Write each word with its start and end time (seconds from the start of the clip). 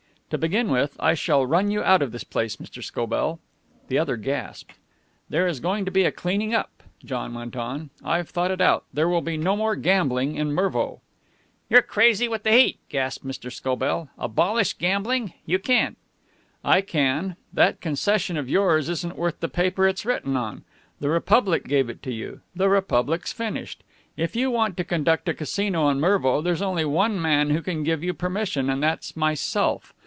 "To 0.31 0.37
begin 0.37 0.69
with, 0.71 0.95
I 0.97 1.13
shall 1.13 1.45
run 1.45 1.71
you 1.71 1.83
out 1.83 2.01
of 2.01 2.13
this 2.13 2.23
place, 2.23 2.55
Mr. 2.55 2.81
Scobell." 2.81 3.41
The 3.89 3.97
other 3.97 4.15
gasped. 4.15 4.75
"There 5.27 5.45
is 5.45 5.59
going 5.59 5.83
to 5.83 5.91
be 5.91 6.05
a 6.05 6.11
cleaning 6.13 6.55
up," 6.55 6.83
John 7.03 7.33
went 7.33 7.57
on. 7.57 7.89
"I've 8.01 8.29
thought 8.29 8.49
it 8.49 8.61
out. 8.61 8.85
There 8.93 9.09
will 9.09 9.19
be 9.19 9.35
no 9.35 9.57
more 9.57 9.75
gambling 9.75 10.35
in 10.37 10.53
Mervo." 10.53 11.01
"You're 11.69 11.81
crazy 11.81 12.29
with 12.29 12.43
the 12.43 12.53
heat!" 12.53 12.79
gasped 12.87 13.25
Mr. 13.25 13.51
Scobell. 13.51 14.07
"Abolish 14.17 14.71
gambling? 14.71 15.33
You 15.45 15.59
can't." 15.59 15.97
"I 16.63 16.79
can. 16.79 17.35
That 17.51 17.81
concession 17.81 18.37
of 18.37 18.47
yours 18.49 18.87
isn't 18.87 19.17
worth 19.17 19.41
the 19.41 19.49
paper 19.49 19.85
it's 19.85 20.05
written 20.05 20.37
on. 20.37 20.63
The 21.01 21.09
Republic 21.09 21.65
gave 21.67 21.89
it 21.89 22.01
to 22.03 22.13
you. 22.13 22.39
The 22.55 22.69
Republic's 22.69 23.33
finished. 23.33 23.83
If 24.15 24.33
you 24.37 24.49
want 24.49 24.77
to 24.77 24.85
conduct 24.85 25.27
a 25.27 25.33
Casino 25.33 25.89
in 25.89 25.99
Mervo, 25.99 26.39
there's 26.41 26.61
only 26.61 26.85
one 26.85 27.21
man 27.21 27.49
who 27.49 27.61
can 27.61 27.83
give 27.83 28.01
you 28.01 28.13
permission, 28.13 28.69
and 28.69 28.81
that's 28.81 29.17
myself. 29.17 29.93